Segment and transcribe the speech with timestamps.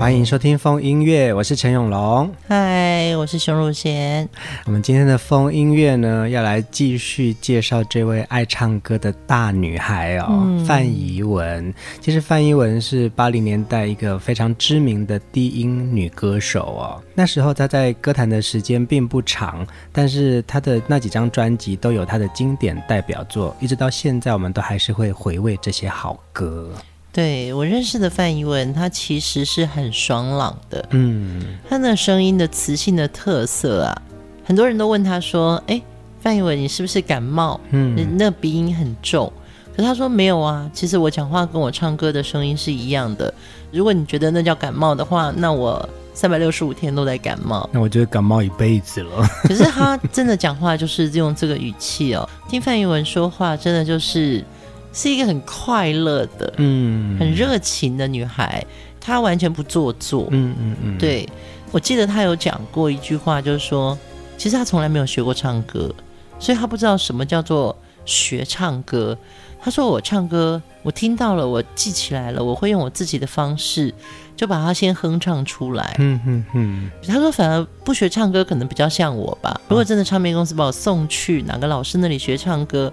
[0.00, 2.34] 欢迎收听风音乐，我是陈永龙。
[2.48, 4.26] 嗨，我是熊汝贤。
[4.64, 11.72] 我们今天的风音乐呢，要来继续介绍这位爱唱歌的大女孩哦，嗯、范怡文。
[12.00, 17.02] 其实范怡文是八零年代一个非常知名的低音女歌手哦。
[17.14, 26.72] 那时候她在歌坛的时间并不长，但是她的那几张专辑都有她的经典代表作，一直到现在，我们都还是会回味这些好歌。
[27.12, 30.86] 对，我认识的范一文，他其实是很爽朗的。
[30.90, 34.02] 嗯，他那声音的磁性的特色啊，
[34.44, 35.82] 很多人都问他说：“哎，
[36.20, 37.60] 范一文，你是不是感冒？
[37.70, 39.32] 嗯，那鼻音很重。”
[39.76, 43.32] 可他说没有啊，其实我讲话跟我唱歌的声音是一样的。
[43.72, 47.68] 如果你觉得那叫感冒的话，那我三百六十五天都在感冒。
[47.72, 49.26] 那我觉得感冒一辈子了。
[49.42, 54.44] 可是他真的讲话就是用这个语气哦，听范一文说话真的就是。
[54.92, 58.64] 是一个很快乐的，嗯，很热情的女孩，
[59.00, 60.98] 她完全不做作，嗯嗯嗯。
[60.98, 61.28] 对，
[61.70, 63.96] 我记得她有讲过一句话，就是说，
[64.36, 65.94] 其实她从来没有学过唱歌，
[66.38, 69.16] 所以她不知道什么叫做学唱歌。
[69.62, 73.92] 她说：“我唱歌，我听到了，我记起来了，我会用我自己的方式，
[74.34, 76.90] 就把它先哼唱出来。”嗯嗯嗯。
[77.06, 79.60] 她说：“反而不学唱歌，可能比较像我吧。
[79.68, 82.90] 如果真的唱片公司把我送去哪个老师那里学唱歌。”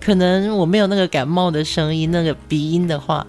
[0.00, 3.26] 可能我没有那个感冒的声音，那个鼻音的话，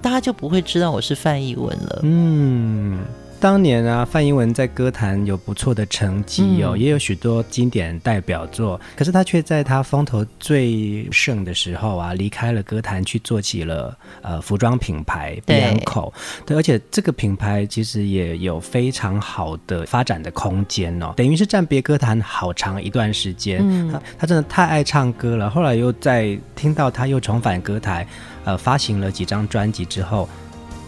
[0.00, 2.00] 大家就不会知道我是范逸文了。
[2.02, 3.00] 嗯。
[3.44, 8.80] 当年啊，范英文在歌坛有不错的成绩哦，嗯、也有许多经典代表作。
[8.96, 16.10] 可是他却在他风头最盛的时候啊，离开了歌坛，去做起了呃服装品牌 Bianco。
[16.46, 23.60] 对，而且这个品牌其实也有非常好的发展的空间哦，等于是暂别歌坛好长一段时间。
[23.60, 25.50] 嗯，他他真的太爱唱歌了。
[25.50, 28.06] 后来又在听到他又重返歌坛，
[28.46, 30.26] 呃，发行了几张专辑之后。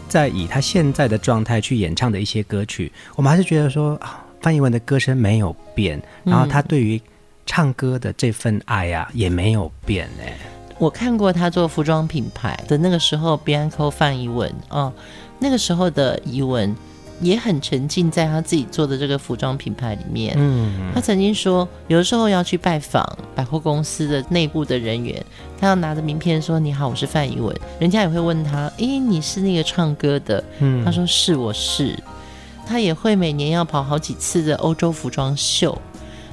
[0.08, 7.00] 在以他现在的状态去演唱的一些歌曲，我们还是觉得说啊，范逸文的歌声没有变，然后他对于
[7.44, 10.36] 唱歌的这份爱啊也没有变哎。
[10.78, 14.92] 我看过他做服装品牌的那个时候，Bianco 范逸文哦，
[15.38, 16.74] 那个时候的逸文。
[17.20, 20.34] 也很沉浸在他自己做的这个服装品牌里面。
[20.36, 23.04] 嗯，他曾经说，有的时候要去拜访
[23.34, 25.24] 百货公司的内部的人员，
[25.58, 31.98] 他要拿着名片说：“你好，我是范怡文。”人家也会问他：“诶，你是那个唱歌的？”嗯，他说：“是，我是。”
[32.68, 35.76] 他也会每年要跑好几次的欧洲服装秀。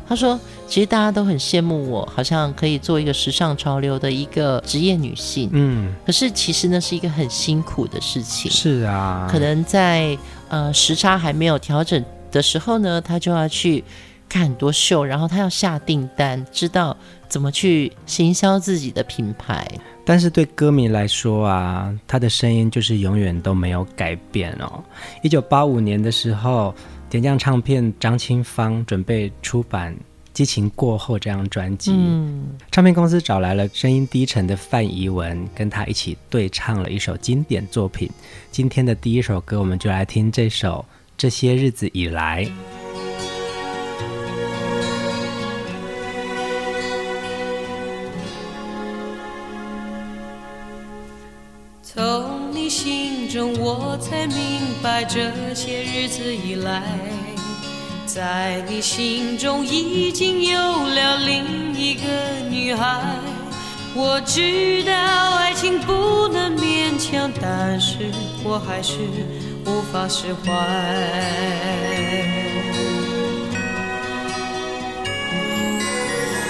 [0.06, 5.50] 他说：“其实大家都很羡慕我，好像可以做一个时尚潮流的一个职业女性。
[5.54, 8.52] 嗯，可是其实那是一个很辛苦的事情。
[8.52, 10.18] 是啊，可能在
[10.54, 13.84] 呃时差还没有调整的时候呢，他就要去
[14.30, 16.96] 看很多秀，然后他要下订单，知道
[17.28, 19.68] 怎么去行销自己的品牌。
[20.06, 24.84] 但是对歌迷来说啊，他的声音就是永远都没有改变哦。
[25.24, 26.74] 一九八五年的时候。
[27.10, 29.94] 点将唱片，张清芳准备出版
[30.34, 31.92] 《激情过后》这张专辑。
[31.92, 38.10] 嗯，唱片公司找来了声音低沉的范怡文，跟他一起对唱了一首经典作品。
[38.52, 40.86] 今天的第一首歌，我们就来听这首
[41.16, 42.46] 《这些日子以来》。
[51.84, 54.36] 从你心中我才明
[54.82, 56.82] 白，这些日子以来，
[58.14, 62.02] 在你心中已经有了另一个
[62.48, 63.02] 女孩。
[63.96, 64.94] 我知道
[65.38, 68.12] 爱情不能勉强，但是
[68.44, 69.00] 我还是
[69.66, 70.52] 无法释怀。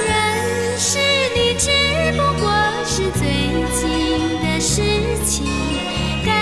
[0.06, 1.00] 认识
[1.34, 1.72] 你只
[2.18, 2.52] 不过
[2.84, 3.24] 是最
[3.72, 3.82] 近
[4.42, 4.82] 的事
[5.26, 5.46] 情。
[6.26, 6.34] 感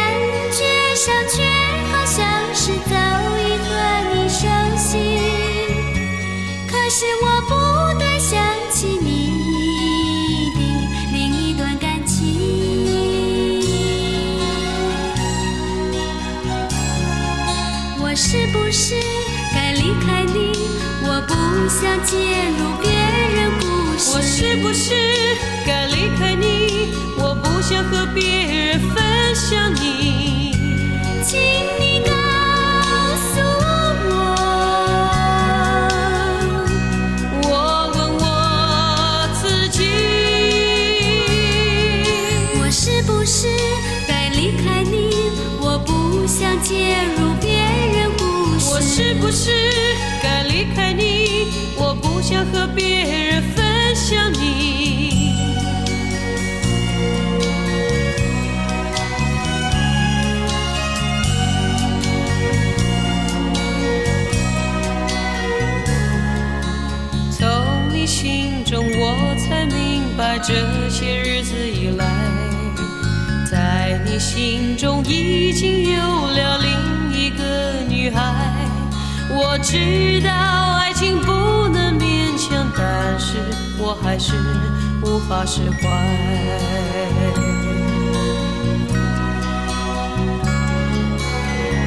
[0.51, 1.43] 觉上却
[1.91, 2.25] 好像
[2.55, 2.95] 是早
[6.93, 7.55] 是我不
[7.97, 8.37] 断想
[8.69, 10.59] 起你的
[11.13, 12.17] 另一段感情。
[17.97, 18.95] 我是不是
[19.53, 20.51] 该离开你？
[21.05, 21.33] 我不
[21.69, 22.17] 想介
[22.59, 22.91] 入别
[23.37, 24.11] 人故事。
[24.13, 24.93] 我是不是
[25.65, 26.89] 该离开你？
[27.17, 30.51] 我不想和别人分享你。
[31.25, 31.39] 请
[31.79, 32.01] 你
[52.31, 55.35] 想和别人分享你。
[67.37, 70.53] 从你心中，我才明白，这
[70.89, 72.05] 些日子以来，
[73.51, 76.71] 在你心中已经有了另
[77.13, 78.55] 一个女孩。
[79.33, 80.29] 我知道，
[82.83, 83.37] 但是
[83.77, 84.33] 我还是
[85.03, 85.77] 无法释怀。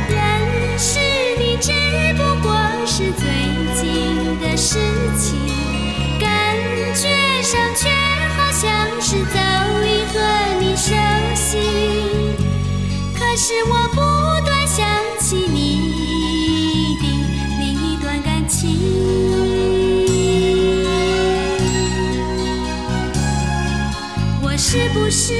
[0.09, 0.17] 认
[0.79, 1.01] 识
[1.37, 1.73] 你只
[2.15, 2.55] 不过
[2.87, 3.27] 是最
[3.75, 4.79] 近的事
[5.19, 5.37] 情，
[6.21, 6.57] 感
[6.95, 7.91] 觉上却
[8.37, 8.63] 好像
[9.01, 9.37] 是早
[9.83, 10.15] 已和
[10.61, 10.95] 你熟
[11.35, 11.59] 悉。
[13.19, 14.01] 可是我不
[25.27, 25.33] 是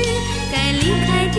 [0.51, 1.39] 该离开的？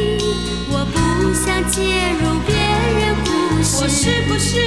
[0.70, 1.82] 我不想介
[2.22, 2.54] 入别
[3.00, 3.28] 人故
[3.64, 3.82] 事。
[3.82, 4.62] 我是不是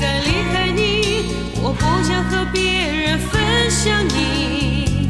[0.00, 0.82] 该离开你？
[1.62, 5.08] 我不想和别人分享你，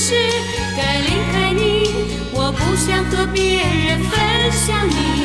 [0.00, 0.14] 是
[0.76, 1.90] 该离开你？
[2.32, 5.17] 我不想和别人分享你。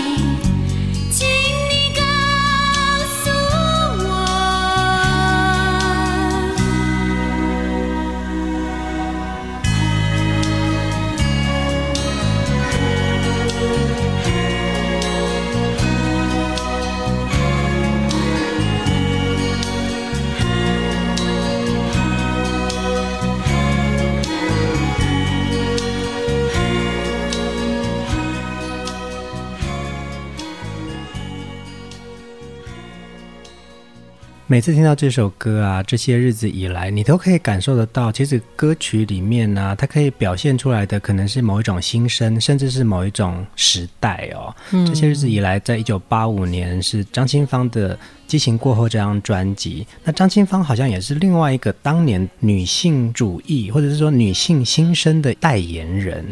[34.54, 44.56] 每次听到这首歌啊，这些日子以来，你都可以感受得到，其实歌曲里面呢、啊，它可以表现出来的可能是某一种心声，甚至是某一种时代哦。
[44.70, 47.96] 嗯、这些日子以来，在一九八五年是张清芳的
[48.28, 56.24] 《激情过后》这张专辑，那张清芳好像也是另外一个当年女性主义或者是说女性心声的代言人。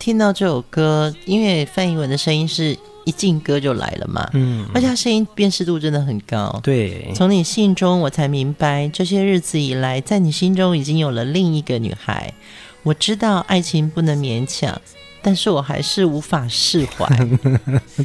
[0.00, 2.76] 听到这首歌，因为范逸文的声音是。
[3.04, 6.60] 一进歌就来了嘛，嗯，而且他声音辨识度真的很高。
[6.62, 12.32] 对，从你信中我才明白，这些日子以来，在你心中已经有了另一个女孩。
[12.82, 14.80] 我知道爱情不能勉强，
[15.22, 17.06] 但是我还是无法释怀。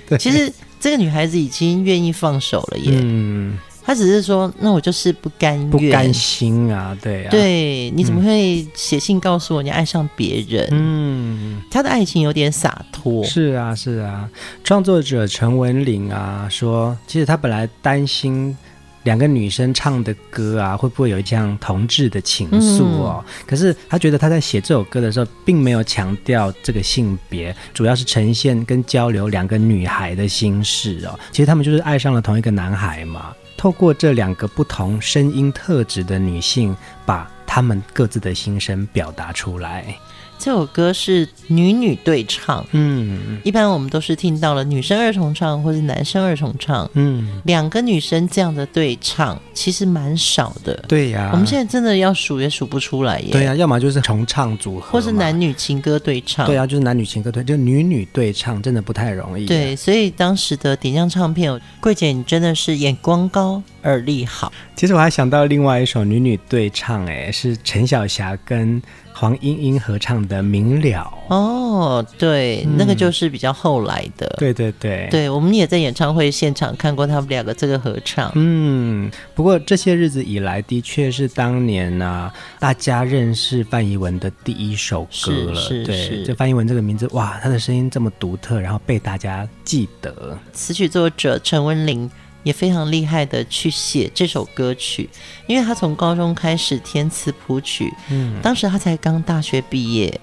[0.08, 2.91] 对 其实这个女孩子已经愿意放手了耶。
[2.94, 3.58] 嗯。
[3.89, 10.67] 他只是说，那我就是不甘愿、不甘心啊，对啊，对，你怎么会写信告诉我你爱上别人？
[10.69, 13.24] 嗯，他的爱情有点洒脱。
[13.24, 14.29] 是啊，是啊。
[14.63, 18.55] 创作者陈文玲啊说，其实他本来担心
[19.01, 23.25] 两个女生唱的歌啊，会不会有这样同志的情愫哦？
[23.25, 31.19] 嗯、可是他觉得他在写这首歌的时候，并没有强调这个性别，主要是呈现跟交流两个女孩的心事哦。
[31.31, 33.34] 其实他们就是爱上了同一个男孩嘛。
[33.60, 36.74] 透过这两个不同声音特质的女性，
[37.06, 39.94] 把她们各自的心声表达出来。
[40.39, 64.51] 这首歌是女女对唱，嗯，一般我们都是听到了女生二重唱或是男生二重唱，嗯，两个女生这样的对唱其实蛮少的，对呀、啊，我们现在真的要数也数不出来耶，对呀、啊，要么就是重唱组合，或是男女情歌对唱，对呀、啊，就是男女情歌对，就女女对唱真的不太容易，对，所以当时的点将唱片，桂姐你真的是眼光高，耳力好。
[64.77, 68.81] 其实我还想到另外一首女女对唱，哎，是陈小霞跟。
[69.20, 71.14] 黄莺莺合唱的《明了》。
[71.36, 74.34] 哦，对，嗯、那个就是比较后来的。
[74.38, 78.32] 对对对，对，我们也在演唱会现场看过他们两个这个合唱。
[78.36, 85.56] 嗯，不过这些日子以来，的确是当年呢、啊，大家认识范怡文的第一首歌了。
[85.56, 90.38] 是是对，是就范怡文这个名字，哇，他的声音这么独特，然后被大家记得。
[90.54, 92.10] 词曲作者陈文玲
[92.43, 95.10] 也非常厉害的去写这首歌曲，
[95.48, 100.19] 因为他从高中开始填词谱曲，嗯，当时他才刚大学毕业。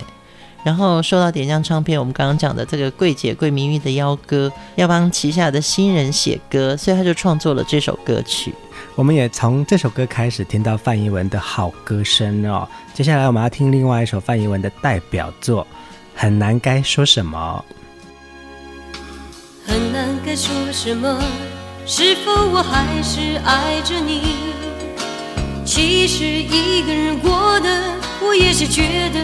[0.65, 8.53] 然后受到点将唱片，我们刚刚讲的这个桂姐桂明玉的邀歌，要帮旗下的新人写歌，所以他就创作了这首歌曲。
[8.97, 12.69] 我们也从这首歌开始听到范怡文的好歌声哦。
[12.93, 15.63] 接下来我们要听另外一首范怡文的代表作
[16.17, 17.65] 《很难该说什么》。
[19.71, 21.17] 很难该说什么，
[21.89, 24.35] 是否我还是爱着你？
[25.65, 27.69] 其实一个人过的，
[28.21, 29.21] 我也是觉得。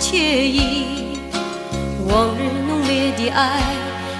[0.00, 1.18] 惬意，
[2.06, 3.60] 往日浓烈的爱，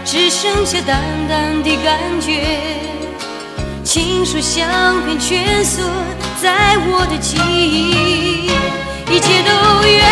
[0.04, 2.80] 只剩下淡淡的感觉。
[3.84, 4.66] 情书相
[5.04, 5.82] 片蜷缩
[6.42, 8.50] 在我的记忆，
[9.14, 10.02] 一切都远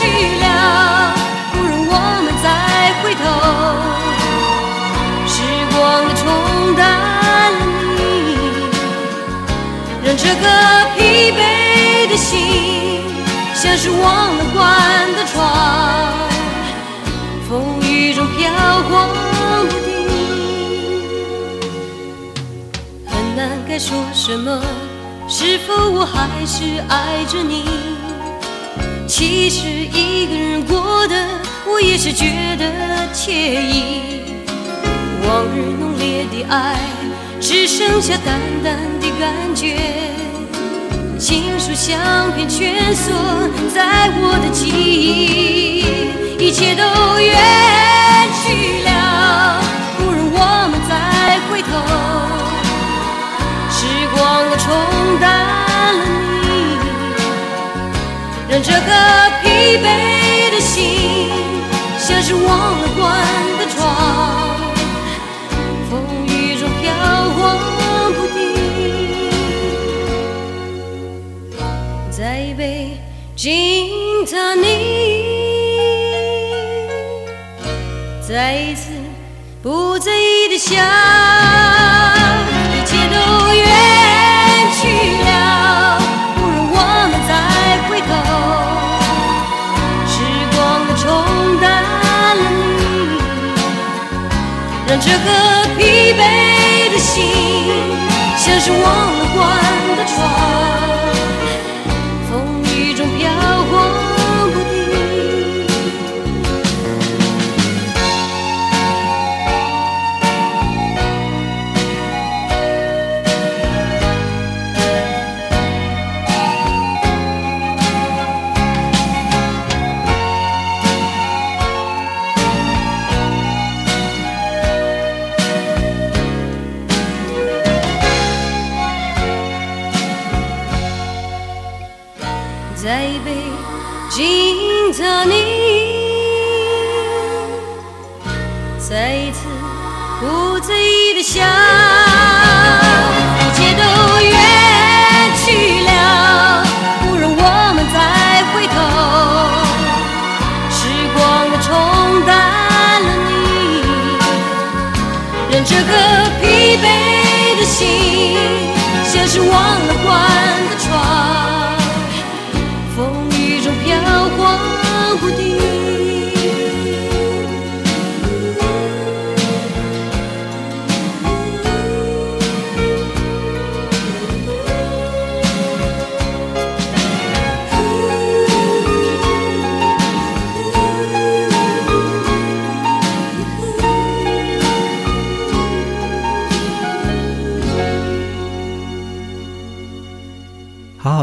[0.42, 1.14] 了，
[1.52, 1.92] 不容我
[2.24, 3.71] 们再回头。
[10.16, 10.44] 这个
[10.96, 13.00] 疲惫的心。
[13.54, 15.40] 像是忘了关的窗，
[17.48, 18.50] 风雨中飘
[18.90, 19.08] 晃
[19.68, 19.88] 不定，
[23.06, 24.60] 很难该说什么。
[25.28, 27.64] 是否我还是爱着你？
[29.06, 31.14] 其实一个人过的，
[31.66, 32.26] 我也是觉
[32.58, 32.64] 得
[33.14, 34.24] 惬意。
[35.24, 36.76] 往日浓烈的爱，
[37.42, 39.76] 只剩下淡淡的感觉。
[41.18, 41.98] 情书相
[42.36, 43.12] 片蜷缩
[43.74, 45.82] 在我的记忆，
[46.38, 46.84] 一切都
[47.18, 47.34] 远
[48.44, 49.60] 去了，
[49.98, 50.38] 不容我
[50.70, 50.90] 们再
[51.50, 51.68] 回头。
[53.70, 53.78] 时
[54.14, 54.18] 光
[54.48, 54.72] 的冲
[55.20, 55.28] 淡
[55.98, 56.00] 了
[56.44, 56.46] 你，
[58.48, 58.90] 让这个
[59.42, 59.44] 疲
[59.82, 59.84] 惫
[60.52, 60.70] 的心
[61.98, 63.02] 像是忘了关
[73.34, 73.90] 紧
[74.26, 74.66] 的你，
[78.20, 78.90] 再一次
[79.62, 80.76] 不在意的笑，
[82.72, 83.16] 一切都
[83.54, 83.66] 远
[84.74, 84.80] 去
[85.24, 85.28] 了，
[86.36, 86.76] 不如我
[87.10, 87.30] 们再
[87.88, 88.10] 回头。
[90.06, 90.14] 时
[90.54, 91.02] 光的冲
[91.60, 92.46] 淡了你，
[94.86, 95.28] 让这个
[95.78, 95.80] 疲
[96.12, 96.20] 惫
[96.92, 97.10] 的心
[98.36, 99.40] 像是忘了关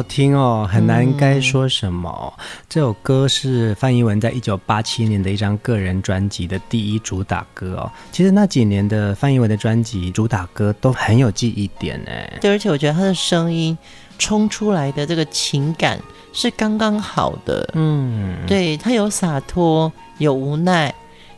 [0.10, 2.34] 听哦，很难该说什么。
[2.38, 7.92] 嗯、这首歌是范逸文在一九八七年的一张个人专辑的第一主打歌哦。
[8.12, 12.38] 其实那几年的范逸文的专辑主打歌都很有记忆点哎。
[12.42, 13.78] 对，而且我觉得他的声音
[14.18, 16.02] 冲出来的这个情感
[16.34, 17.70] 是刚刚好的。
[17.76, 20.92] 嗯，对，他有洒脱，有无奈，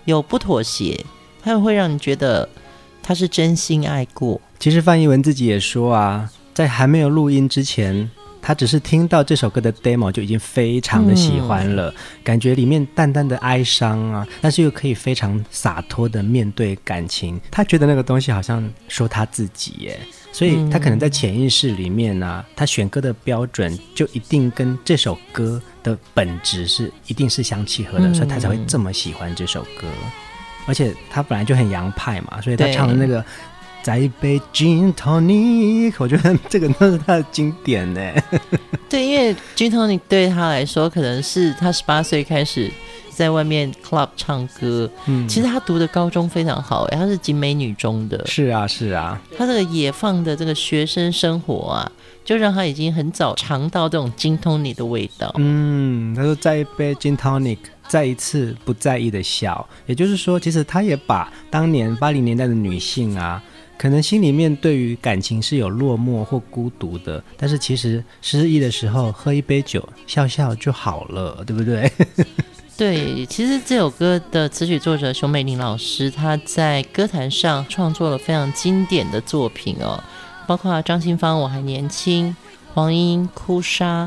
[0.05, 1.05] 有不妥协，
[1.43, 2.47] 他又会让你觉得
[3.03, 4.39] 他是真心爱过。
[4.57, 8.09] 其实范逸文自己也说啊，在还没有录音之前。
[8.41, 17.39] 他只是听到这首歌的 demo 就已经非常的喜欢了，嗯、感觉里面淡淡的哀伤啊，但是又可以非常洒脱的面对感情。
[17.51, 19.99] 他觉得那个东西好像说他自己耶，
[20.31, 29.87] 所以他可能在潜意识里面呢、啊，他选歌的标准就一定跟这首歌的本质是一定是相契合的，嗯、所以他才会这么喜欢这首歌。
[30.67, 33.23] 而且他本来就很洋派嘛，所以他唱的那个。
[33.83, 37.99] 再一杯 Gin Tonic，我觉得这个都是他的经典呢。
[38.87, 42.69] 对，因为 Gin Tonic 对他来说，可能是他十八岁开始
[43.09, 44.89] 在外面 club 唱歌。
[45.07, 48.23] 嗯，其实他读的高中非常好，他是景美女中的。
[48.27, 49.19] 是啊，是啊。
[49.35, 51.91] 他这个野放的这个学生生活啊，
[52.23, 55.33] 就让他已经很早尝到这种 Gin Tonic 的味道。
[55.37, 57.57] 嗯，他说再一杯 Gin Tonic，
[57.87, 59.67] 再一次不在意的笑。
[59.87, 63.41] 也就是说，其实他也把当年八零年代的女性啊。
[63.81, 71.91] 可能心里面对于感情是有落寞或孤独的，但是其实失意的时候喝一杯酒，笑笑就好了，对不对？
[72.77, 79.99] 对，其实这首歌的词曲作者熊美玲老师，她在歌坛上创作了非常经典的作品哦，
[80.45, 82.29] 包括张清芳《我还年轻》，
[82.75, 84.05] 黄莺《哭砂》，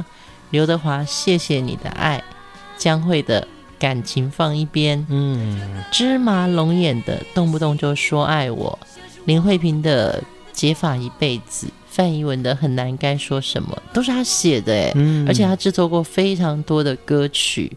[0.51, 2.19] 刘德华《谢谢你的爱》，
[2.81, 3.43] 江蕙的
[3.77, 8.79] 《感情放一边》，嗯，芝麻龙眼的动不动就说爱我。
[9.25, 17.73] 林慧萍的《解法一辈子》，范逸文的《很难该说什么》，都是他写的哎，嗯，而且他制作过非常多的歌曲。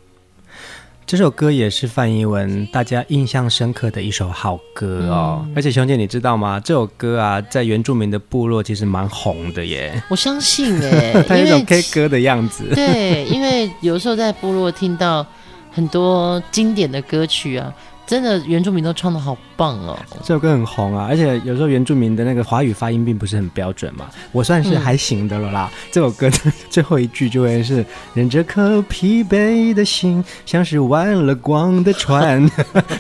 [1.06, 5.42] 这首歌也是范逸文大家印象深刻的一首好歌哦。
[5.46, 6.60] 嗯，而且熊姐，你知道吗？
[6.60, 10.04] 这首歌啊，在原住民的部落其实蛮红的耶。
[10.10, 12.66] 我相信哎， 它有一种 K 歌的样子。
[12.75, 15.25] 对，因为有时候在部落听到
[15.72, 17.74] 很多经典的歌曲啊。
[18.07, 19.99] 真的，原住民都唱的好棒哦！
[20.23, 25.69] 这首歌很红啊，而且有时候原住民的那个华语发音并不是很标准嘛，我算是还行的了啦。
[25.69, 26.37] 嗯、这首歌的
[26.69, 27.85] 最后一句就会是
[28.15, 32.49] “忍这颗疲惫的心，像是忘了光的船”，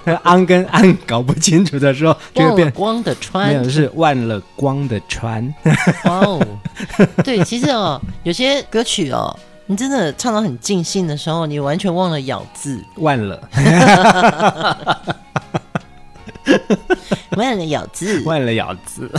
[0.03, 5.53] 那 个 安跟安搞不清楚的时候，就 会变光的船，没有是忘了光的船。
[6.03, 6.45] 哇哦，
[7.23, 9.33] 对，其实哦，有些歌曲哦。
[9.69, 13.37] 你真的唱到很尽兴的时候，你完全忘了咬字，忘了，
[17.31, 19.11] 忘了咬字， 忘了咬字，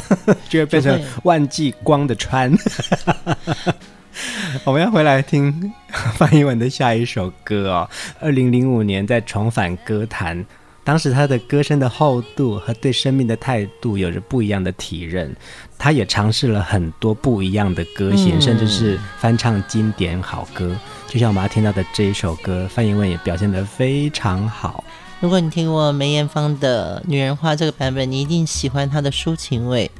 [0.48, 2.50] 就会变成忘记光的川。
[4.64, 5.70] 我们要回来听
[6.16, 7.90] 范逸文的下一首歌哦。
[8.18, 10.42] 二零零五年在重返歌坛。
[10.88, 15.36] 当时他的歌声的厚度和对生命的态度有着不一样的体认，
[15.76, 20.74] 他也尝试了很多不一样的歌型，嗯、甚至是翻唱经典好歌。
[21.06, 24.82] 就像我们要听到的这一首歌，范逸文也表现得非常好。
[25.20, 29.90] 如果你听过梅艳芳的《女人花》这个版本，你一定喜欢她的抒情味。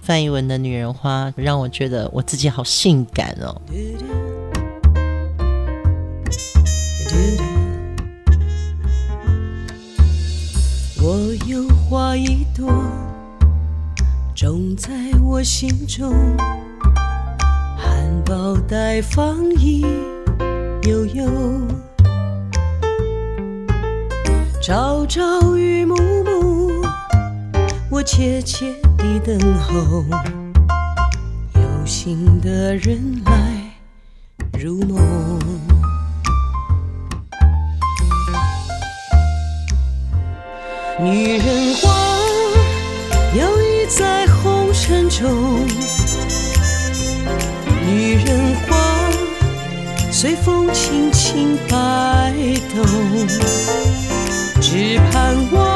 [0.00, 3.60] 范逸文的《女人花》让我觉得我自己好性感哦。
[11.52, 12.66] 有花一朵，
[14.34, 14.90] 种在
[15.22, 16.10] 我心中，
[17.76, 19.84] 含苞待放意
[20.84, 21.28] 悠悠，
[24.62, 26.86] 朝朝与暮暮，
[27.90, 30.06] 我切切地等候，
[31.56, 33.74] 有心的人来
[34.58, 35.41] 入梦。
[41.02, 41.90] 女人花
[43.34, 45.66] 摇曳在红尘中，
[47.84, 49.10] 女人花
[50.12, 52.32] 随风轻轻摆
[52.72, 52.86] 动，
[54.60, 55.71] 只盼望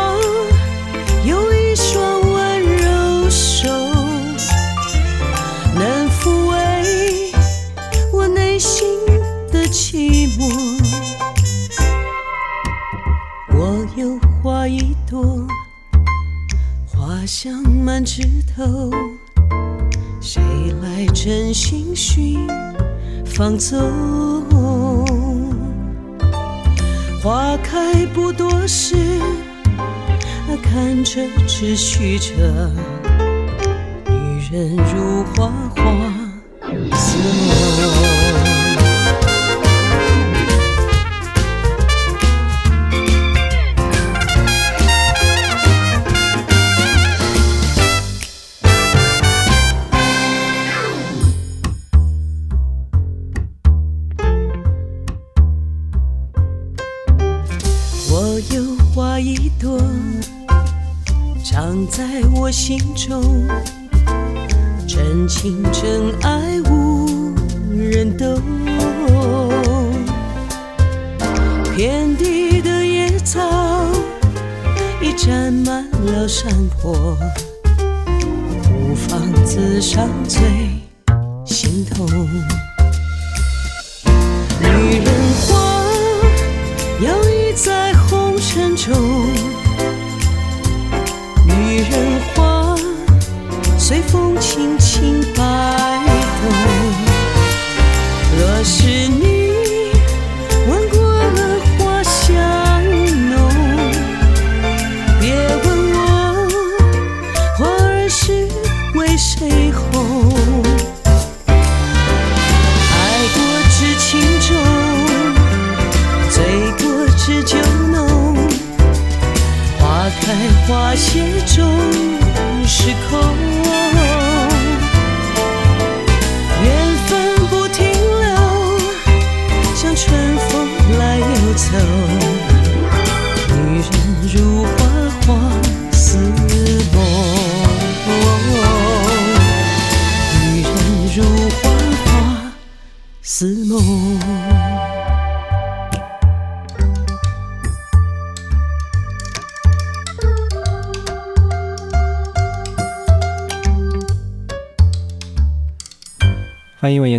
[17.87, 18.21] 满枝
[18.57, 18.91] 头，
[20.21, 20.43] 谁
[20.83, 22.45] 来真心寻
[23.25, 23.79] 芳踪？
[27.23, 28.97] 花开不多时，
[30.65, 32.35] 看着只虚着，
[34.09, 34.17] 女
[34.51, 35.47] 人如花
[35.77, 35.85] 花
[36.97, 38.16] 似梦。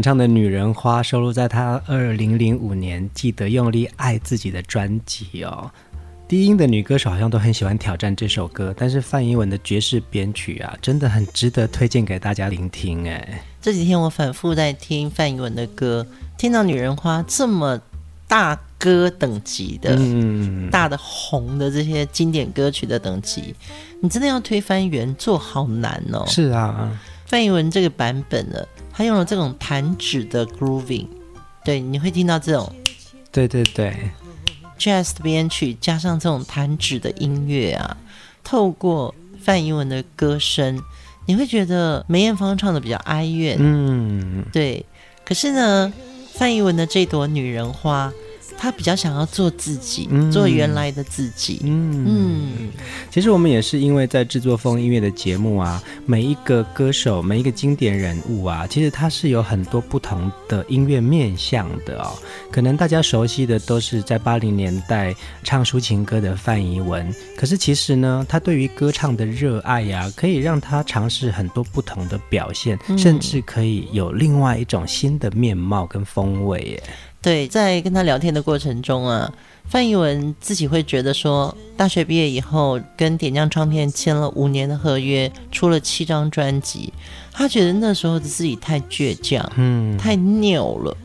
[0.07, 5.69] 唱的《女人花》收录在他二零零五年《记得用力爱自己》的专辑哦。
[6.29, 13.43] 低音的女歌手好像都很喜欢挑战这首歌，但是范怡文的爵士编曲啊，真的很值得推荐给大家聆听哎。
[13.61, 17.77] 这几天我反复在听范怡文的歌，听到《女人花》这么
[18.29, 23.53] 大歌等级的、嗯、大的红的这些经典歌曲的等级，
[24.01, 26.23] 你真的要推翻原作好难哦。
[26.27, 28.57] 是啊，范怡文这个版本呢？
[28.97, 31.05] 他用了这种弹指的 grooving，
[31.63, 32.73] 对，你会听到这种，
[33.31, 33.95] 对对对
[34.79, 37.95] ，jazz 的编曲加上这种弹指的音乐啊，
[38.43, 40.81] 透过范逸文的歌声，
[41.27, 44.83] 你会觉得梅艳芳唱的比较哀怨，嗯，对。
[45.23, 45.93] 可是呢，
[46.33, 48.11] 范逸文的这朵女人花。
[48.57, 51.61] 他比较想要做自己，嗯、做原来的自己。
[51.63, 52.69] 嗯嗯，
[53.11, 62.17] 其实我们也是因为在制作风音乐的节目啊，每一个歌手，每一个经典人物啊，其实他是有很多不同的音乐面向的哦。
[62.51, 76.83] 可能大家熟悉的都是在八零年代唱抒情歌的范怡文，可是其实呢，他对于歌唱的热爱呀、啊，可以让他尝试很多不同的表现，嗯、甚至可以有另外一种新的面貌跟风味耶。
[77.27, 79.29] 对，在跟他聊天的过程中啊，
[79.65, 86.93] 范逸文自己会觉得说，大学毕业以后跟点将唱片签了五年的合约，出了七张专辑，
[87.33, 90.95] 他觉得那时候的自己太倔强，嗯，太拗了，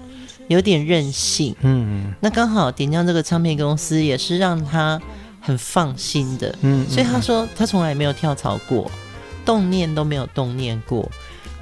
[0.47, 5.03] 有点任性，嗯，那刚好点将这个唱片公司也是让他
[5.41, 8.89] 很放心的，嗯，所以他说他从来没有跳槽过，
[9.45, 11.11] 动念都没有动念过，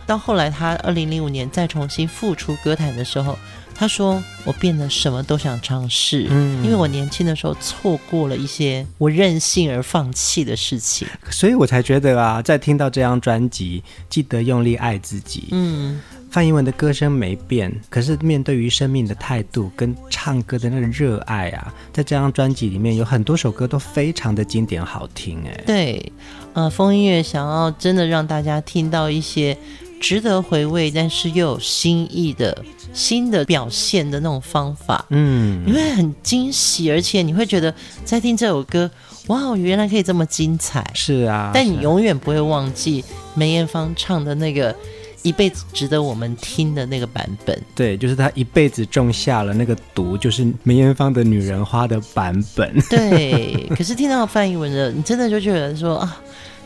[0.06, 3.38] 到后来他二零零五年再重新复出歌坛的时候。
[3.80, 15.44] 他说：“我变得什么都想尝试，嗯，因为我年轻的时候错过了一些我任性而放弃的事情，所以我才觉得啊，在听到这张专辑，记得用力爱自己。
[15.52, 15.98] 嗯，
[16.30, 25.42] 范逸文的歌声没变，可是面对于生命的态度跟唱歌的那个热爱啊，在这张专辑里面有很多首歌都非常的经典好听。
[25.46, 26.12] 哎，对，
[26.52, 29.56] 呃，风音乐想要真的让大家听到一些
[30.00, 37.72] 值得回味，但是又有新意的。”新的表现的那种方法，嗯，你会很惊喜，而且你会觉得
[38.04, 38.90] 在听这首歌，
[39.28, 40.84] 哇，原来可以这么精彩。
[40.92, 43.04] 是啊，但你永远不会忘记
[43.36, 44.74] 梅艳芳唱的那个
[45.22, 47.56] 一辈子值得我们听的那个版本。
[47.76, 52.76] 对，就是她一辈子种下了那个毒，就是梅艳芳的《女人花》的版本。
[52.90, 56.20] 对，可是听到范逸文的，你真的就觉得说啊。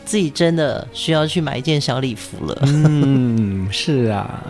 [0.05, 2.61] 自己真的需要去买一件小礼服了。
[2.63, 4.43] 嗯，是啊，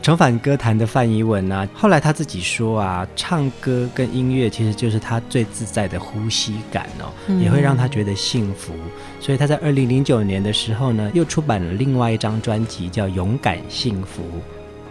[0.00, 8.72] 重返歌坛的范怡文啊，后来他自己说啊，唱歌跟音乐其实就是他最自在的呼吸感哦，嗯、也会让他觉得幸福。
[9.20, 14.22] 所以他在二零零九年的时候呢，又出版了另外一张专辑，叫《勇敢幸福》。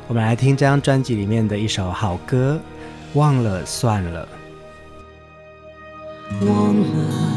[0.07, 2.59] 我们来听这张专辑里面的一首好歌，
[3.17, 4.27] 《忘了算了》。
[6.45, 7.32] 忘了。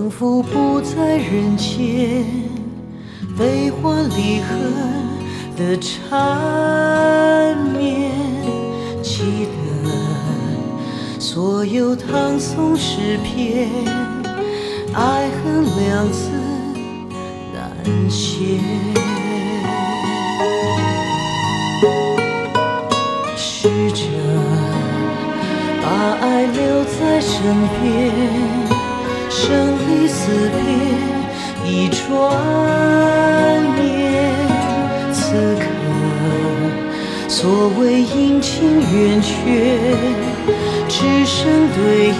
[0.00, 2.24] 仿佛不在人间
[3.38, 4.56] 悲欢离合
[5.58, 8.10] 的缠绵？
[9.02, 9.60] 记得
[11.18, 13.68] 所有唐宋诗篇
[14.94, 16.30] 爱恨两字
[17.52, 18.58] 难写
[23.36, 24.04] 试着
[25.82, 28.79] 把爱留在身边。
[29.30, 30.60] 生离死别
[31.64, 31.98] 一转
[33.78, 33.88] 眼。
[35.12, 35.62] 此刻，
[37.28, 39.30] 所谓阴晴圆缺，
[40.88, 41.38] 只剩
[41.76, 42.12] 对影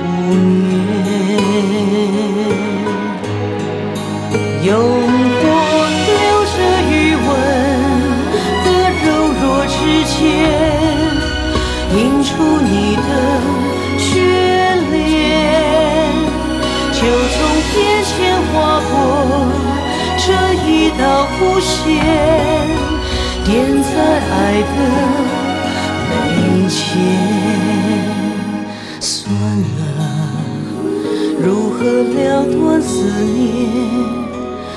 [0.00, 0.54] 无眠。
[21.44, 21.84] 浮现，
[23.44, 23.52] 点
[23.82, 23.88] 在
[24.30, 24.76] 爱的
[26.08, 26.14] 眉
[26.68, 26.78] 间。
[28.98, 29.28] 算
[29.78, 30.00] 了，
[31.38, 33.44] 如何了断思念，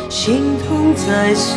[0.10, 1.56] 心痛在所。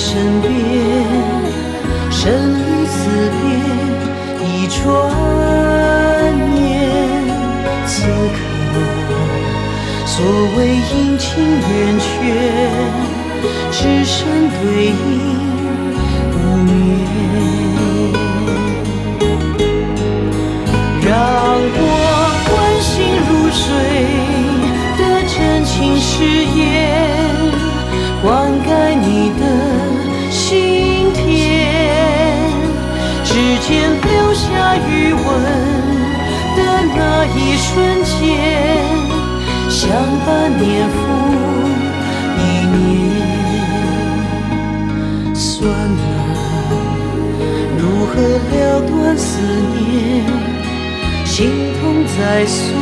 [0.00, 0.48] 身边，
[2.08, 2.98] 生离死
[3.34, 3.42] 别
[4.46, 4.78] 一转
[6.54, 6.56] 眼。
[7.84, 8.38] 此刻，
[10.06, 10.14] 所
[10.56, 12.06] 谓阴晴圆缺，
[13.72, 14.16] 只剩
[14.62, 14.62] 对
[52.18, 52.76] 在所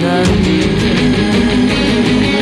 [0.00, 2.35] 难免。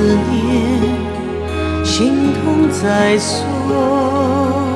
[0.00, 1.84] 思念？
[1.84, 4.69] 心痛在所。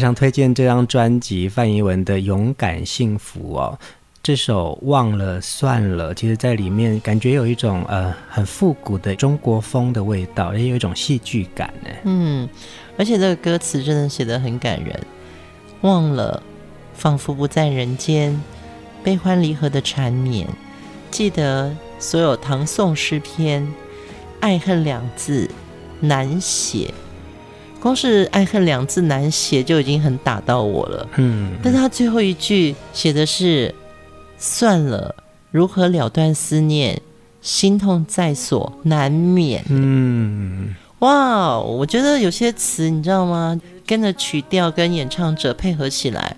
[0.00, 3.78] 非常推荐这张专辑范怡文的《勇敢幸福》哦，
[4.22, 11.90] 这首《忘了算了》，其实在里面感觉有一种呃很复古的中国风的味道，也有一种戏剧感呢。
[12.04, 12.48] 嗯，
[12.96, 14.98] 而且这个歌词真的写得很感人。
[15.82, 16.42] 忘了，
[16.94, 18.42] 仿佛不在人间，
[19.04, 20.48] 悲欢离合的缠绵。
[21.10, 23.70] 记得所有唐宋诗篇，
[24.40, 25.50] 爱恨两字
[26.00, 26.94] 难写。
[27.80, 33.74] 光是爱恨两字难写就已经很打到我了，嗯，但他最后一句写的是
[34.38, 35.14] 算了，
[35.50, 37.00] 如何了断思念，
[37.40, 43.58] 心痛在所难免，嗯，哇，我觉得有些词你知道吗？
[43.86, 46.36] 跟着曲调跟演唱者配合起来。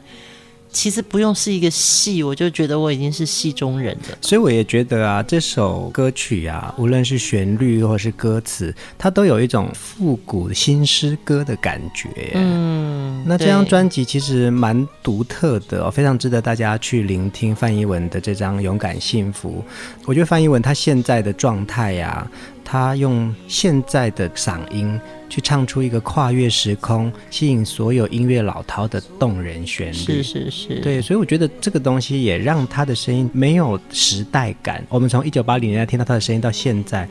[0.73, 4.19] 其实不用是一个戏，我就觉得我已经是戏中人了。
[4.21, 12.09] 所以我也觉得啊，这首歌曲啊，无论是旋律或是歌词，它都有一种复古新诗歌的感觉。
[12.35, 19.63] 嗯，那这张专辑其实蛮独特的，非常值得大家去聆听范逸文的这张《勇敢幸福》。
[20.07, 22.31] 我觉得范逸文他现在的状态呀、啊。
[22.73, 29.95] 他用现在的嗓音去唱出一个跨越时空、吸引所有音乐老饕的动人旋律。
[29.95, 34.83] 是是是，对，所以我觉得这个东西也让他的声音没有时代感。
[34.89, 37.07] 我们从一九八零年代听到他的声音到现在，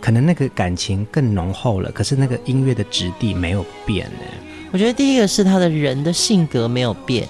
[0.00, 4.24] 可能那个感情更浓厚了，可是那个音乐的质地没有变呢。
[4.72, 7.28] 我觉得第一个是他的人的性格没有变，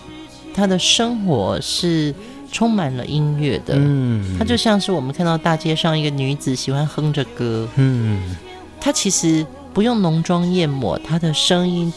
[0.54, 2.14] 他的生活是。
[2.54, 8.36] 充满了音乐的，嗯，她就像是我们看到大街上一个女子喜欢哼着歌，嗯，
[8.80, 11.92] 她其实不用浓妆艳抹，她的声音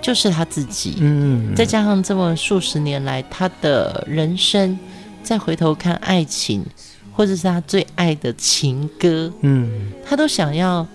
[0.00, 4.78] 就是她自己，嗯，再加上这么数十年来她的人生，
[5.24, 6.64] 再回头看爱情，
[7.12, 10.86] 或者是她最爱的情歌，嗯，她都想要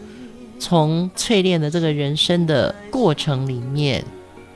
[0.57, 4.01] 从淬炼的这个人生的过程里面。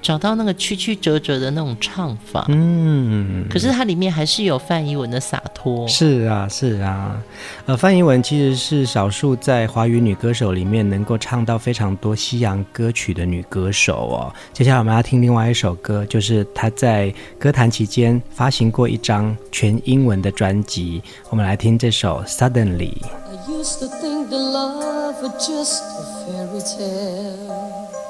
[0.05, 5.87] 找到那个曲曲折折的那种唱法，嗯，可是它里面还是有范怡文的洒脱。
[5.87, 7.19] 是啊，是啊，
[7.65, 14.31] 呃，范怡文其实是少数在华语女歌手里面能够唱到非常多西洋歌曲的女歌手哦。
[14.53, 21.01] 接下来我们要听另外一首歌，就是她在歌坛期间发行过一张全英文的专辑。
[21.31, 22.93] 我们来听这首《Suddenly》。
[23.07, 28.04] I used to think the love was just a fairy tale.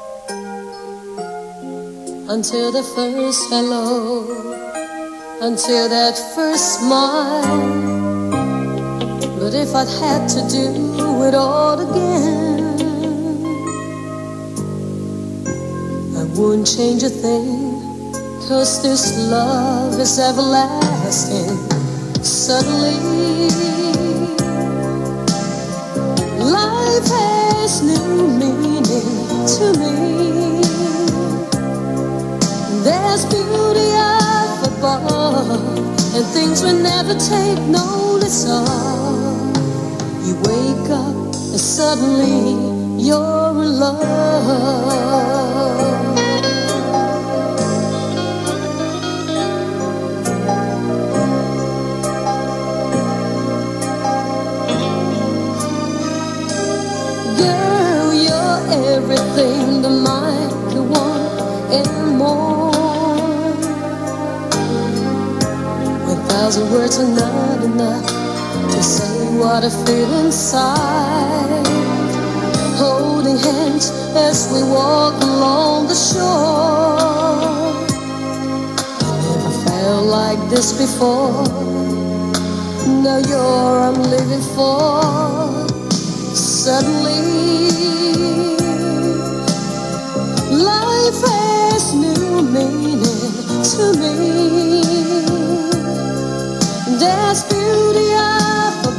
[2.28, 4.26] Until the first hello,
[5.42, 7.46] until that first smile.
[9.38, 12.80] But if I'd had to do it all again,
[16.18, 17.80] I wouldn't change a thing.
[18.50, 21.56] Cause this love is everlasting.
[22.24, 23.50] Suddenly,
[26.42, 30.45] life has new meaning to me.
[32.86, 35.78] There's beauty up above,
[36.16, 38.68] and things we never take notice of.
[40.24, 42.54] You wake up, and suddenly
[43.04, 45.26] you're in love.
[69.56, 71.68] What I feel inside.
[72.76, 77.40] Holding hands as we walk along the shore.
[79.30, 81.46] Never felt like this before.
[83.06, 85.00] Now you're I'm living for.
[86.36, 87.22] Suddenly,
[90.74, 93.04] life has new meaning
[93.72, 94.16] to me.
[97.00, 97.55] There's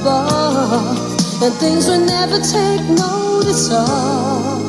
[0.06, 4.62] above, and things we never take notice of.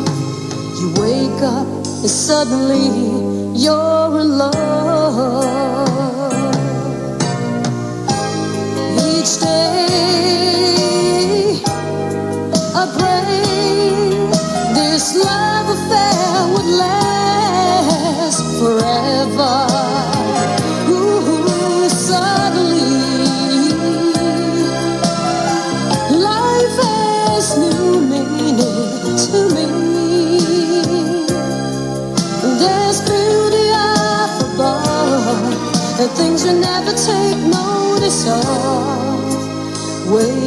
[0.80, 1.67] You wake up,
[2.06, 2.88] and suddenly
[3.63, 4.56] you're in love.
[9.12, 10.73] Each day,
[12.82, 13.41] I pray
[14.73, 17.17] this love affair would last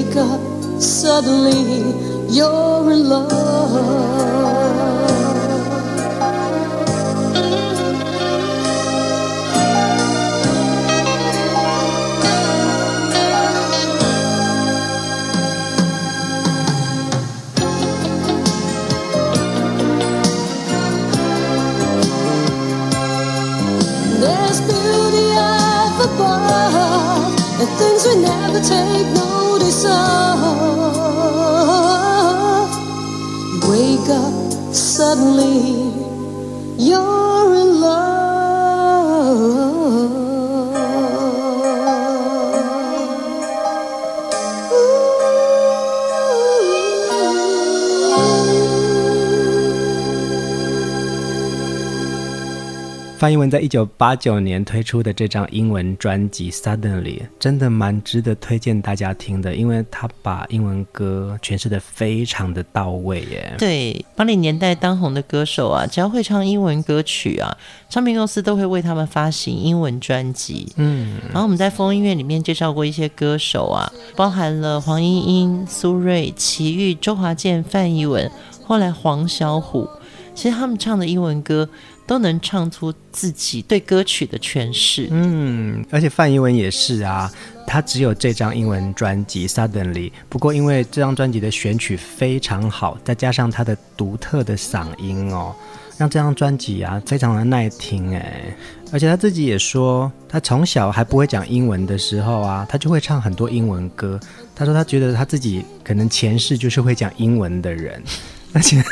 [0.02, 0.40] Wake up,
[0.80, 4.30] suddenly you're in love.
[27.78, 29.29] things we never take
[29.70, 30.40] of.
[33.52, 35.99] You wake up suddenly,
[53.20, 63.54] 范逸文在一九八九年推出的这张英文专辑《Suddenly》真的蛮值得推荐大家听的，因为他把英文歌诠释的非常的到位耶。
[63.58, 67.54] 对，八零年代当红的歌手啊，只要会唱英文歌曲啊，
[67.90, 70.72] 唱片公司都会为他们发行英文专辑。
[70.76, 78.30] 嗯，然后我们在风音乐里面介绍过一些歌手啊，包含了黄莺莺、苏芮、齐豫、周华健、范逸文，
[78.64, 79.86] 后来黄小琥，
[80.34, 81.68] 其实他们唱的英文歌。
[82.10, 85.06] 都能唱出自己对歌曲的诠释。
[85.12, 87.30] 嗯，而且范逸文也是啊，
[87.68, 95.54] 他只有这张英文专辑《Suddenly》，不过因为这张专辑的选曲非常好，再加上他的独特的嗓音哦，
[95.98, 98.56] 让这张专辑啊非常的耐听哎。
[98.90, 104.18] 而且他自己也说，他从小还不会讲英文的时候啊，他就会唱很多英文歌。
[104.52, 108.02] 他说他觉得他自己可能前世就是会讲英文的人，
[108.52, 108.82] 而且。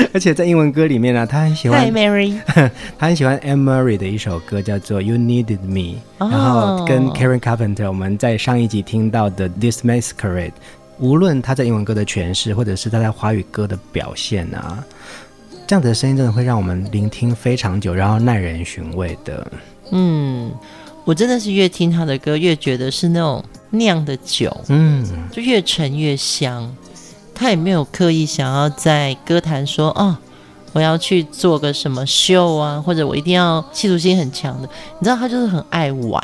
[0.14, 2.38] 而且在英文歌里面呢、啊，他很喜欢，Hi Mary，
[2.98, 6.32] 他很喜欢 Anne Murray 的一首歌叫做 You Needed Me，oh.
[6.32, 10.52] 然后跟 Karen Carpenter 我们在上一集听到的 This Masquerade，
[10.98, 14.84] 无论他在英文歌的诠释，或者是他在华语歌的表现啊，
[15.66, 19.46] 这样子的声音真的会让我们聆听非常久，然后耐人寻味的。
[19.92, 20.52] 嗯，
[21.04, 26.74] 我真的是越听他的歌，越觉得是那种酿的酒，嗯，就越陈越香。
[27.40, 30.14] 他也没有刻意想要在歌坛说哦，
[30.74, 34.68] 我要去做个什么秀啊，或者我一定要企图心很强的。
[34.98, 36.22] 你知道他就是很爱玩。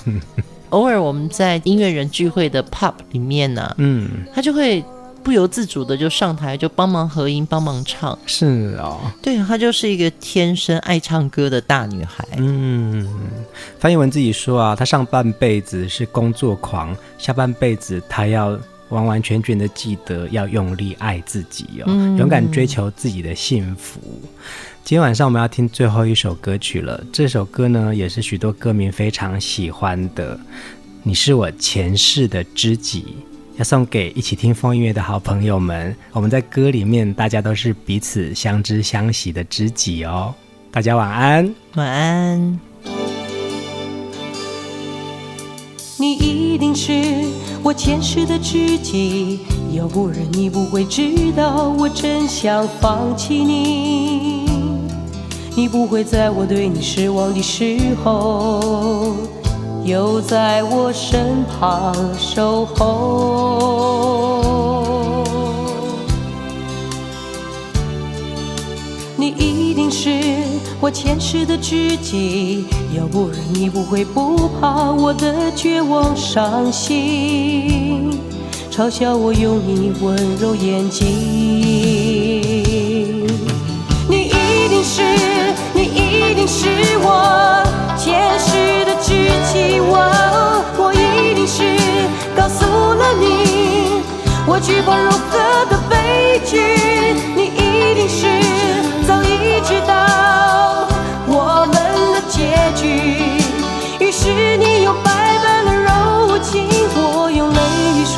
[0.70, 4.82] 偶尔我们在音乐人聚会的 pub 里面呢、啊，嗯，他就会
[5.22, 8.18] 不由自主的就上台就帮忙合音、帮忙唱。
[8.24, 12.26] 是哦，对，他就是一个天生爱唱歌的大女孩。
[12.38, 13.06] 嗯，
[13.78, 18.58] 翻译文自己说啊，他上半辈子是工作狂，下半辈子他要。
[18.90, 24.00] 完完全全的记得要用力爱自己哦，嗯、勇敢追求自己的幸福。
[24.84, 30.38] 今天晚上我们要听最后一首歌曲了，这首歌呢也是许多歌迷非常喜欢的。
[31.02, 33.16] 你是我前世的知己，
[33.56, 35.94] 要送给一起听风音乐的好朋友们。
[36.12, 40.34] 我们在歌里面，大家都是彼此相知相惜的知己哦。
[40.70, 42.60] 大家晚安，晚安。
[45.98, 46.16] 你
[46.48, 46.92] 一定是
[47.62, 49.40] 我前世的知己，
[49.72, 54.48] 要不然你不会知道我真想放弃你。
[55.54, 59.14] 你不会在我对你失望的时候，
[59.84, 64.37] 又在我身旁守候。
[70.88, 72.64] 我前世的知己，
[72.96, 78.18] 要不然你不会不怕我的绝望伤心，
[78.70, 81.06] 嘲笑我用你温柔眼睛。
[84.08, 85.02] 你一定是，
[85.74, 86.70] 你一定是
[87.02, 87.62] 我
[87.98, 89.12] 前世的知
[89.52, 89.92] 己，我
[90.78, 91.64] 我一定是
[92.34, 94.00] 告诉了你
[94.46, 96.56] 我惧怕融合的悲剧，
[102.78, 102.86] 去，
[103.98, 105.10] 于是你用百
[105.42, 107.58] 般的柔情，我用泪
[108.04, 108.16] 水，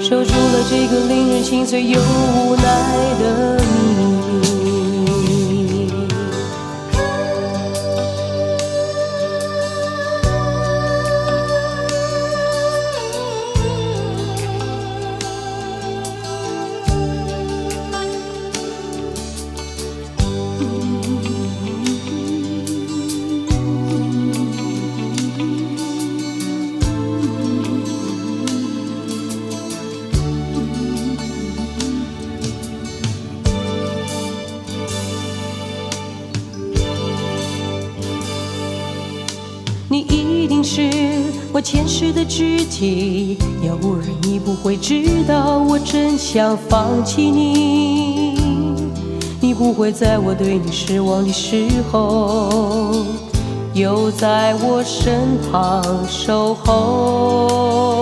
[0.00, 2.62] 守住了这个令人心碎又无奈
[3.18, 3.58] 的
[41.52, 41.60] 我。
[41.60, 48.34] 前世的知己，要不然你不会知道我真想放弃你。
[49.40, 53.06] 你不会在我对你失望的时候，
[53.74, 58.01] 又在我身旁守候。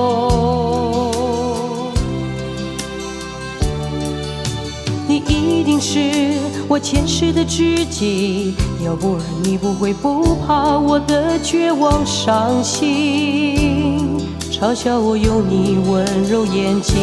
[6.71, 8.55] 我前世的知己。
[8.85, 14.17] 要不然你不会不怕我的绝望伤心，
[14.53, 16.95] 嘲笑我用你温柔眼睛。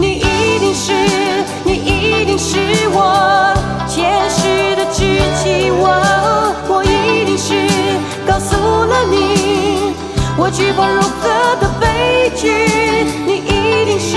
[0.00, 0.94] 你一定是，
[1.62, 2.56] 你一定是
[2.88, 3.54] 我
[3.86, 5.84] 前世的知己，我
[6.70, 7.52] 我一定是
[8.26, 9.92] 告诉了你
[10.38, 11.28] 我惧怕融合
[11.60, 12.48] 的悲剧，
[13.26, 14.16] 你一定是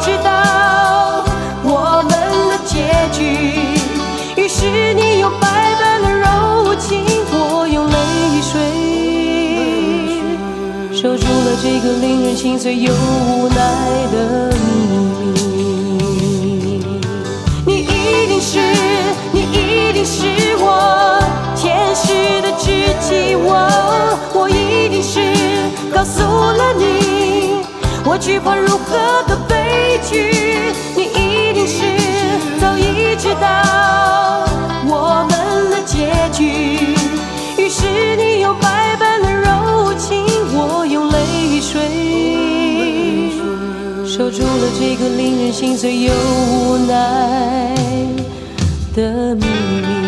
[0.00, 1.24] 知道
[1.62, 2.12] 我们
[2.50, 2.74] 的结
[3.12, 3.18] 局。
[4.36, 5.46] 于是你又百
[5.80, 7.96] 般的柔情，我用泪
[8.40, 8.52] 水
[10.92, 13.56] 守住了这个令人心碎又无奈
[14.12, 14.16] 的
[14.54, 14.60] 秘
[14.92, 15.26] 密。
[17.66, 18.58] 你一定是，
[19.32, 21.20] 你一定是我
[21.54, 23.36] 前世的知己。
[23.36, 23.48] 我，
[24.32, 25.20] 我一定是
[25.94, 27.62] 告诉了你，
[28.04, 29.67] 我惧怕如何的悲。
[29.98, 30.30] 悲剧。
[30.94, 31.82] 你一定是
[32.60, 34.46] 早已知道
[34.86, 36.44] 我们的结局，
[37.60, 37.84] 于是
[38.16, 40.24] 你用百般的柔情，
[40.54, 41.80] 我用泪水，
[44.06, 47.74] 守住了这个令人心碎又无奈
[48.94, 50.07] 的秘密。